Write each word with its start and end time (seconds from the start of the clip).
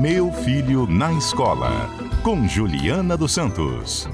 Meu 0.00 0.30
Filho 0.30 0.86
na 0.86 1.12
Escola, 1.12 1.70
com 2.22 2.46
Juliana 2.46 3.16
dos 3.16 3.32
Santos. 3.32 4.08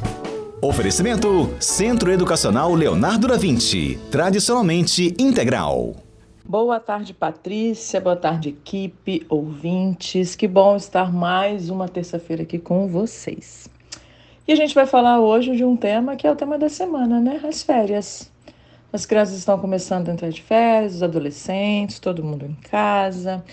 Oferecimento 0.63 1.55
Centro 1.61 2.11
Educacional 2.11 2.73
Leonardo 2.73 3.29
da 3.29 3.37
Vinci, 3.37 3.99
tradicionalmente 4.11 5.15
integral. 5.19 5.95
Boa 6.43 6.81
tarde, 6.81 7.13
Patrícia. 7.13 8.01
Boa 8.01 8.17
tarde, 8.17 8.49
equipe, 8.49 9.27
ouvintes. 9.29 10.35
Que 10.35 10.49
bom 10.49 10.75
estar 10.75 11.13
mais 11.13 11.69
uma 11.69 11.87
terça-feira 11.87 12.45
aqui 12.45 12.59
com 12.59 12.89
vocês. 12.89 13.69
E 14.49 14.53
a 14.53 14.57
gente 14.57 14.75
vai 14.75 14.87
falar 14.87 15.21
hoje 15.21 15.55
de 15.55 15.67
um 15.67 15.77
tema 15.77 16.17
que 16.17 16.27
é 16.27 16.33
o 16.33 16.37
tema 16.37 16.57
da 16.57 16.71
semana, 16.71 17.21
né? 17.21 17.43
As 17.47 17.63
férias. 17.63 18.33
As 18.91 19.05
crianças 19.05 19.37
estão 19.37 19.59
começando 19.59 20.09
a 20.09 20.13
entrar 20.15 20.31
de 20.31 20.41
férias, 20.41 20.95
os 20.95 21.03
adolescentes, 21.03 21.99
todo 21.99 22.25
mundo 22.25 22.47
em 22.47 22.55
casa. 22.55 23.45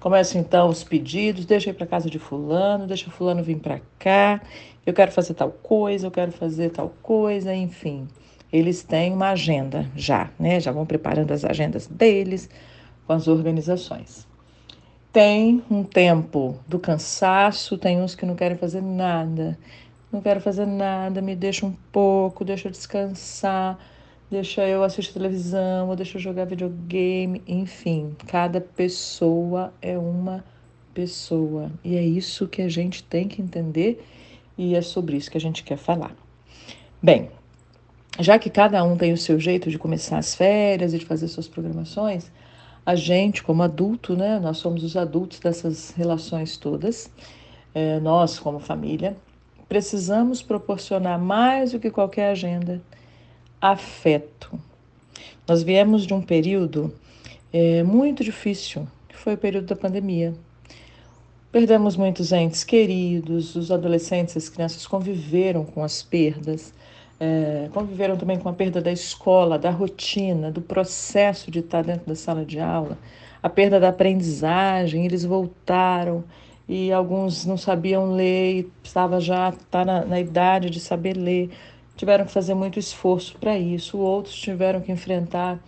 Começam 0.00 0.40
então 0.40 0.70
os 0.70 0.82
pedidos, 0.82 1.44
deixa 1.44 1.68
ir 1.68 1.74
para 1.74 1.86
casa 1.86 2.08
de 2.08 2.18
fulano, 2.18 2.86
deixa 2.86 3.10
fulano 3.10 3.42
vir 3.42 3.58
para 3.58 3.82
cá. 3.98 4.40
Eu 4.86 4.94
quero 4.94 5.12
fazer 5.12 5.34
tal 5.34 5.50
coisa, 5.50 6.06
eu 6.06 6.10
quero 6.10 6.32
fazer 6.32 6.70
tal 6.70 6.88
coisa, 7.02 7.54
enfim. 7.54 8.08
Eles 8.50 8.82
têm 8.82 9.12
uma 9.12 9.32
agenda 9.32 9.86
já, 9.94 10.30
né? 10.38 10.58
Já 10.58 10.72
vão 10.72 10.86
preparando 10.86 11.32
as 11.32 11.44
agendas 11.44 11.86
deles 11.86 12.48
com 13.06 13.12
as 13.12 13.28
organizações. 13.28 14.26
Tem 15.12 15.62
um 15.70 15.84
tempo 15.84 16.58
do 16.66 16.78
cansaço, 16.78 17.76
tem 17.76 18.00
uns 18.00 18.14
que 18.14 18.24
não 18.24 18.34
querem 18.34 18.56
fazer 18.56 18.80
nada. 18.80 19.58
Não 20.10 20.22
quero 20.22 20.40
fazer 20.40 20.66
nada, 20.66 21.20
me 21.20 21.36
deixa 21.36 21.66
um 21.66 21.74
pouco, 21.92 22.42
deixa 22.42 22.68
eu 22.68 22.72
descansar 22.72 23.78
deixa 24.30 24.66
eu 24.66 24.84
assistir 24.84 25.12
televisão, 25.12 25.88
ou 25.88 25.96
deixa 25.96 26.16
eu 26.16 26.22
jogar 26.22 26.44
videogame, 26.44 27.42
enfim, 27.48 28.14
cada 28.28 28.60
pessoa 28.60 29.72
é 29.82 29.98
uma 29.98 30.44
pessoa. 30.94 31.72
E 31.82 31.96
é 31.96 32.02
isso 32.02 32.46
que 32.46 32.62
a 32.62 32.68
gente 32.68 33.02
tem 33.02 33.26
que 33.26 33.42
entender 33.42 34.06
e 34.56 34.74
é 34.74 34.82
sobre 34.82 35.16
isso 35.16 35.30
que 35.30 35.36
a 35.36 35.40
gente 35.40 35.64
quer 35.64 35.76
falar. 35.76 36.14
Bem, 37.02 37.30
já 38.20 38.38
que 38.38 38.48
cada 38.48 38.84
um 38.84 38.96
tem 38.96 39.12
o 39.12 39.16
seu 39.16 39.40
jeito 39.40 39.68
de 39.68 39.78
começar 39.78 40.18
as 40.18 40.34
férias 40.34 40.94
e 40.94 40.98
de 40.98 41.06
fazer 41.06 41.26
suas 41.26 41.48
programações, 41.48 42.30
a 42.86 42.94
gente, 42.94 43.42
como 43.42 43.62
adulto, 43.62 44.14
né, 44.14 44.38
nós 44.38 44.58
somos 44.58 44.84
os 44.84 44.96
adultos 44.96 45.40
dessas 45.40 45.90
relações 45.90 46.56
todas, 46.56 47.10
é, 47.74 47.98
nós, 48.00 48.38
como 48.38 48.58
família, 48.58 49.16
precisamos 49.68 50.42
proporcionar 50.42 51.18
mais 51.18 51.72
do 51.72 51.80
que 51.80 51.90
qualquer 51.90 52.30
agenda 52.30 52.80
afeto. 53.60 54.58
Nós 55.46 55.62
viemos 55.62 56.06
de 56.06 56.14
um 56.14 56.22
período 56.22 56.94
é, 57.52 57.82
muito 57.82 58.22
difícil, 58.22 58.86
que 59.08 59.16
foi 59.16 59.34
o 59.34 59.38
período 59.38 59.66
da 59.66 59.76
pandemia. 59.76 60.32
Perdemos 61.52 61.96
muitos 61.96 62.30
entes 62.30 62.62
queridos, 62.62 63.56
os 63.56 63.72
adolescentes, 63.72 64.36
as 64.36 64.48
crianças 64.48 64.86
conviveram 64.86 65.64
com 65.64 65.82
as 65.82 66.00
perdas, 66.00 66.72
é, 67.18 67.68
conviveram 67.74 68.16
também 68.16 68.38
com 68.38 68.48
a 68.48 68.52
perda 68.52 68.80
da 68.80 68.92
escola, 68.92 69.58
da 69.58 69.70
rotina, 69.70 70.50
do 70.50 70.62
processo 70.62 71.50
de 71.50 71.58
estar 71.58 71.82
dentro 71.82 72.06
da 72.06 72.14
sala 72.14 72.44
de 72.44 72.60
aula, 72.60 72.96
a 73.42 73.48
perda 73.48 73.80
da 73.80 73.88
aprendizagem. 73.88 75.04
Eles 75.04 75.24
voltaram 75.24 76.22
e 76.68 76.92
alguns 76.92 77.44
não 77.44 77.56
sabiam 77.56 78.12
ler, 78.12 78.70
estava 78.84 79.20
já 79.20 79.52
tá 79.70 79.84
na, 79.84 80.04
na 80.04 80.20
idade 80.20 80.70
de 80.70 80.78
saber 80.78 81.16
ler 81.16 81.50
tiveram 82.00 82.24
que 82.24 82.32
fazer 82.32 82.54
muito 82.54 82.78
esforço 82.78 83.36
para 83.38 83.58
isso, 83.58 83.98
outros 83.98 84.34
tiveram 84.34 84.80
que 84.80 84.90
enfrentar 84.90 85.60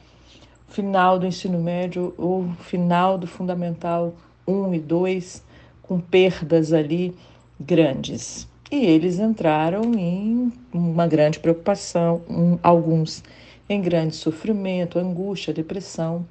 o 0.67 0.73
final 0.73 1.19
do 1.19 1.27
ensino 1.27 1.61
médio, 1.61 2.15
o 2.17 2.51
final 2.59 3.19
do 3.19 3.27
fundamental 3.27 4.15
1 4.49 4.75
e 4.75 4.81
2, 4.81 5.45
com 5.83 6.01
perdas 6.01 6.73
ali 6.73 7.15
grandes. 7.61 8.49
E 8.71 8.87
eles 8.87 9.19
entraram 9.19 9.93
em 9.95 10.51
uma 10.73 11.07
grande 11.07 11.39
preocupação, 11.39 12.23
um, 12.27 12.59
alguns 12.63 13.23
em 13.69 13.83
grande 13.83 14.17
sofrimento, 14.17 14.99
angústia, 14.99 15.53
depressão, 15.53 16.25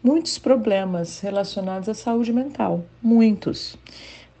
muitos 0.00 0.38
problemas 0.38 1.18
relacionados 1.18 1.88
à 1.88 1.94
saúde 1.94 2.32
mental, 2.32 2.84
muitos. 3.02 3.76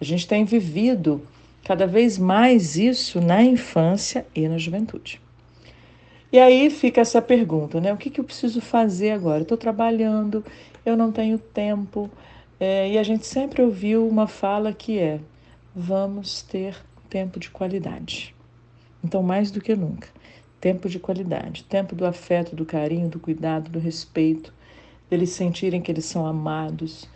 A 0.00 0.04
gente 0.04 0.28
tem 0.28 0.44
vivido 0.44 1.20
cada 1.64 1.86
vez 1.86 2.18
mais 2.18 2.76
isso 2.76 3.20
na 3.20 3.42
infância 3.42 4.26
e 4.34 4.48
na 4.48 4.58
juventude. 4.58 5.20
E 6.32 6.38
aí 6.38 6.70
fica 6.70 7.00
essa 7.00 7.20
pergunta, 7.20 7.80
né? 7.80 7.92
O 7.92 7.96
que, 7.96 8.08
que 8.08 8.20
eu 8.20 8.24
preciso 8.24 8.60
fazer 8.60 9.10
agora? 9.10 9.42
Estou 9.42 9.58
trabalhando, 9.58 10.44
eu 10.86 10.96
não 10.96 11.10
tenho 11.10 11.38
tempo. 11.38 12.08
É, 12.58 12.88
e 12.90 12.98
a 12.98 13.02
gente 13.02 13.26
sempre 13.26 13.62
ouviu 13.62 14.06
uma 14.06 14.28
fala 14.28 14.72
que 14.72 14.98
é: 14.98 15.20
vamos 15.74 16.42
ter 16.42 16.76
tempo 17.08 17.40
de 17.40 17.50
qualidade. 17.50 18.34
Então, 19.02 19.22
mais 19.22 19.50
do 19.50 19.60
que 19.60 19.74
nunca, 19.74 20.08
tempo 20.60 20.88
de 20.88 21.00
qualidade, 21.00 21.64
tempo 21.64 21.96
do 21.96 22.06
afeto, 22.06 22.54
do 22.54 22.64
carinho, 22.64 23.08
do 23.08 23.18
cuidado, 23.18 23.70
do 23.70 23.78
respeito, 23.78 24.52
deles 25.08 25.30
sentirem 25.30 25.80
que 25.80 25.90
eles 25.90 26.04
são 26.04 26.26
amados, 26.26 27.08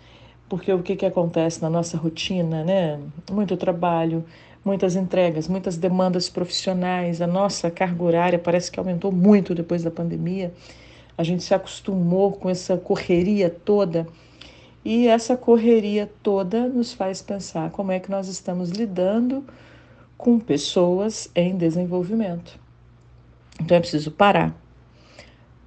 porque 0.48 0.72
o 0.72 0.82
que, 0.82 0.96
que 0.96 1.06
acontece 1.06 1.60
na 1.62 1.70
nossa 1.70 1.96
rotina, 1.96 2.62
né? 2.64 3.00
Muito 3.30 3.56
trabalho, 3.56 4.24
muitas 4.64 4.96
entregas, 4.96 5.48
muitas 5.48 5.76
demandas 5.76 6.28
profissionais, 6.28 7.20
a 7.20 7.26
nossa 7.26 7.70
carga 7.70 8.02
horária 8.02 8.38
parece 8.38 8.70
que 8.70 8.78
aumentou 8.78 9.12
muito 9.12 9.54
depois 9.54 9.82
da 9.82 9.90
pandemia. 9.90 10.52
A 11.16 11.22
gente 11.22 11.42
se 11.42 11.54
acostumou 11.54 12.32
com 12.32 12.50
essa 12.50 12.76
correria 12.76 13.48
toda 13.48 14.06
e 14.84 15.06
essa 15.08 15.36
correria 15.36 16.10
toda 16.22 16.68
nos 16.68 16.92
faz 16.92 17.22
pensar 17.22 17.70
como 17.70 17.92
é 17.92 18.00
que 18.00 18.10
nós 18.10 18.28
estamos 18.28 18.70
lidando 18.70 19.44
com 20.16 20.38
pessoas 20.38 21.30
em 21.34 21.56
desenvolvimento. 21.56 22.58
Então 23.60 23.76
é 23.76 23.80
preciso 23.80 24.10
parar, 24.10 24.54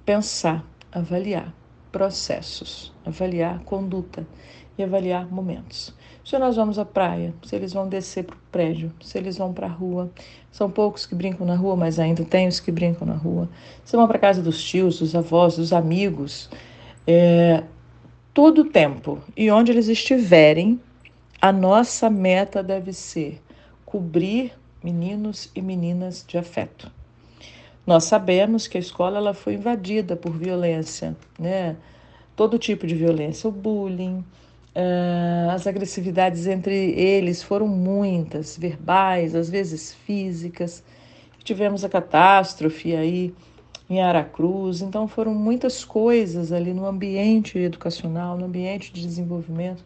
pensar, 0.04 0.64
avaliar 0.92 1.52
processos, 1.90 2.92
avaliar 3.04 3.60
conduta 3.60 4.26
e 4.76 4.82
avaliar 4.82 5.26
momentos. 5.30 5.94
Se 6.24 6.38
nós 6.38 6.56
vamos 6.56 6.78
à 6.78 6.84
praia, 6.84 7.34
se 7.42 7.56
eles 7.56 7.72
vão 7.72 7.88
descer 7.88 8.24
para 8.24 8.36
o 8.36 8.40
prédio, 8.52 8.92
se 9.00 9.16
eles 9.16 9.38
vão 9.38 9.52
para 9.52 9.66
a 9.66 9.70
rua, 9.70 10.10
são 10.52 10.70
poucos 10.70 11.06
que 11.06 11.14
brincam 11.14 11.46
na 11.46 11.56
rua, 11.56 11.74
mas 11.74 11.98
ainda 11.98 12.24
tem 12.24 12.46
os 12.46 12.60
que 12.60 12.70
brincam 12.70 13.06
na 13.06 13.14
rua. 13.14 13.48
Se 13.84 13.96
vão 13.96 14.06
para 14.06 14.18
casa 14.18 14.42
dos 14.42 14.62
tios, 14.62 14.98
dos 14.98 15.14
avós, 15.14 15.56
dos 15.56 15.72
amigos, 15.72 16.50
é, 17.06 17.64
todo 18.34 18.60
o 18.60 18.64
tempo 18.66 19.18
e 19.36 19.50
onde 19.50 19.72
eles 19.72 19.88
estiverem, 19.88 20.80
a 21.40 21.50
nossa 21.50 22.10
meta 22.10 22.62
deve 22.62 22.92
ser 22.92 23.40
cobrir 23.86 24.52
meninos 24.84 25.50
e 25.54 25.62
meninas 25.62 26.24
de 26.28 26.36
afeto. 26.36 26.97
Nós 27.88 28.04
sabemos 28.04 28.68
que 28.68 28.76
a 28.76 28.80
escola 28.80 29.16
ela 29.16 29.32
foi 29.32 29.54
invadida 29.54 30.14
por 30.14 30.30
violência, 30.30 31.16
né? 31.38 31.74
Todo 32.36 32.58
tipo 32.58 32.86
de 32.86 32.94
violência, 32.94 33.48
o 33.48 33.50
bullying, 33.50 34.18
uh, 34.76 35.50
as 35.52 35.66
agressividades 35.66 36.46
entre 36.46 36.74
eles 36.90 37.42
foram 37.42 37.66
muitas, 37.66 38.58
verbais, 38.58 39.34
às 39.34 39.48
vezes 39.48 39.94
físicas. 39.94 40.84
Tivemos 41.42 41.82
a 41.82 41.88
catástrofe 41.88 42.94
aí 42.94 43.34
em 43.88 44.02
Aracruz, 44.02 44.82
então 44.82 45.08
foram 45.08 45.34
muitas 45.34 45.82
coisas 45.82 46.52
ali 46.52 46.74
no 46.74 46.84
ambiente 46.84 47.58
educacional, 47.58 48.36
no 48.36 48.44
ambiente 48.44 48.92
de 48.92 49.00
desenvolvimento, 49.00 49.82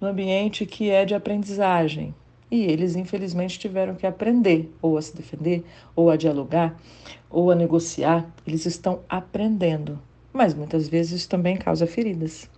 no 0.00 0.08
ambiente 0.08 0.66
que 0.66 0.90
é 0.90 1.04
de 1.04 1.14
aprendizagem, 1.14 2.12
e 2.50 2.64
eles, 2.64 2.96
infelizmente, 2.96 3.58
tiveram 3.58 3.94
que 3.94 4.06
aprender 4.06 4.72
ou 4.80 4.96
a 4.96 5.02
se 5.02 5.14
defender, 5.14 5.64
ou 5.94 6.10
a 6.10 6.16
dialogar, 6.16 6.80
ou 7.28 7.50
a 7.50 7.54
negociar. 7.54 8.26
Eles 8.46 8.64
estão 8.64 9.00
aprendendo, 9.08 9.98
mas 10.32 10.54
muitas 10.54 10.88
vezes 10.88 11.20
isso 11.20 11.28
também 11.28 11.56
causa 11.56 11.86
feridas. 11.86 12.48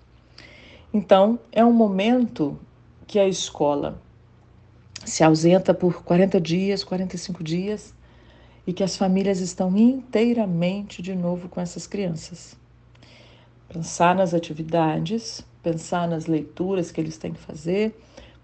Então, 0.92 1.38
é 1.50 1.64
um 1.64 1.72
momento 1.72 2.58
que 3.06 3.18
a 3.18 3.26
escola 3.26 4.00
se 5.04 5.24
ausenta 5.24 5.74
por 5.74 6.04
40 6.04 6.40
dias, 6.40 6.84
45 6.84 7.42
dias, 7.42 7.94
e 8.66 8.72
que 8.72 8.84
as 8.84 8.96
famílias 8.96 9.40
estão 9.40 9.76
inteiramente 9.76 11.02
de 11.02 11.14
novo 11.14 11.48
com 11.48 11.60
essas 11.60 11.86
crianças. 11.86 12.56
Pensar 13.68 14.14
nas 14.14 14.34
atividades, 14.34 15.44
pensar 15.62 16.06
nas 16.06 16.26
leituras 16.26 16.92
que 16.92 17.00
eles 17.00 17.16
têm 17.16 17.32
que 17.32 17.40
fazer 17.40 17.94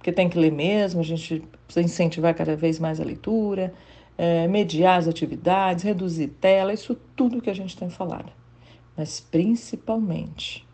porque 0.06 0.14
tem 0.14 0.28
que 0.28 0.38
ler 0.38 0.52
mesmo, 0.52 1.00
a 1.00 1.02
gente 1.02 1.42
precisa 1.66 1.84
incentivar 1.84 2.32
cada 2.32 2.54
vez 2.54 2.78
mais 2.78 3.00
a 3.00 3.04
leitura, 3.04 3.74
é, 4.16 4.46
mediar 4.46 5.00
as 5.00 5.08
atividades, 5.08 5.82
reduzir 5.82 6.28
tela, 6.28 6.72
isso 6.72 6.94
tudo 7.16 7.42
que 7.42 7.50
a 7.50 7.54
gente 7.54 7.76
tem 7.76 7.90
falado. 7.90 8.30
Mas 8.96 9.18
principalmente, 9.18 10.64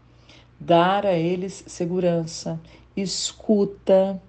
dar 0.61 1.07
a 1.07 1.15
eles 1.15 1.65
segurança, 1.67 2.61
escuta, 2.95 4.21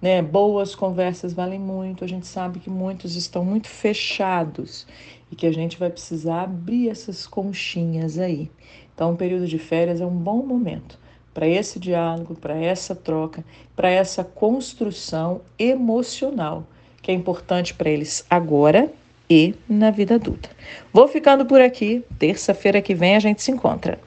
né? 0.00 0.22
Boas 0.22 0.74
conversas 0.74 1.34
valem 1.34 1.60
muito. 1.60 2.02
A 2.02 2.08
gente 2.08 2.26
sabe 2.26 2.58
que 2.58 2.70
muitos 2.70 3.16
estão 3.16 3.44
muito 3.44 3.68
fechados 3.68 4.86
e 5.30 5.36
que 5.36 5.46
a 5.46 5.52
gente 5.52 5.78
vai 5.78 5.90
precisar 5.90 6.44
abrir 6.44 6.88
essas 6.88 7.26
conchinhas 7.26 8.18
aí. 8.18 8.50
Então, 8.94 9.12
o 9.12 9.16
período 9.16 9.46
de 9.46 9.58
férias 9.58 10.00
é 10.00 10.06
um 10.06 10.16
bom 10.16 10.42
momento 10.42 10.98
para 11.32 11.46
esse 11.46 11.78
diálogo, 11.78 12.34
para 12.34 12.56
essa 12.56 12.94
troca, 12.94 13.44
para 13.76 13.90
essa 13.90 14.24
construção 14.24 15.40
emocional 15.58 16.64
que 17.02 17.10
é 17.10 17.14
importante 17.14 17.72
para 17.74 17.88
eles 17.88 18.24
agora 18.28 18.92
e 19.30 19.54
na 19.68 19.90
vida 19.90 20.16
adulta. 20.16 20.50
Vou 20.92 21.06
ficando 21.08 21.46
por 21.46 21.60
aqui. 21.60 22.04
Terça-feira 22.18 22.82
que 22.82 22.94
vem 22.94 23.16
a 23.16 23.20
gente 23.20 23.42
se 23.42 23.50
encontra. 23.50 23.98